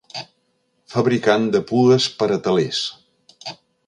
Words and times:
Fabricant 0.93 1.45
de 1.55 1.61
pues 1.71 2.07
per 2.21 2.31
a 2.39 2.39
telers. 2.49 2.81